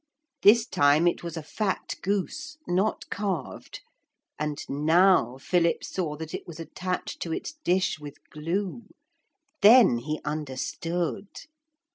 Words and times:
This 0.41 0.65
time 0.65 1.05
it 1.07 1.21
was 1.21 1.37
a 1.37 1.43
fat 1.43 1.93
goose, 2.01 2.57
not 2.67 3.07
carved, 3.11 3.81
and 4.39 4.57
now 4.67 5.37
Philip 5.37 5.83
saw 5.83 6.15
that 6.17 6.33
it 6.33 6.47
was 6.47 6.59
attached 6.59 7.21
to 7.21 7.31
its 7.31 7.53
dish 7.63 7.99
with 7.99 8.15
glue. 8.31 8.87
Then 9.61 9.99
he 9.99 10.19
understood. 10.25 11.27